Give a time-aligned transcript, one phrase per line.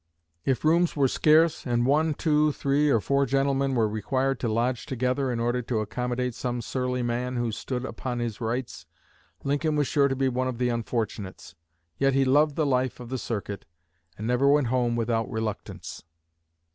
[0.45, 4.87] If rooms were scarce, and one, two, three, or four gentlemen were required to lodge
[4.87, 8.87] together in order to accommodate some surly man who "stood upon his rights,"
[9.43, 11.53] Lincoln was sure to be one of the unfortunates.
[11.99, 13.63] Yet he loved the life of the circuit,
[14.17, 16.03] and never went home without reluctance.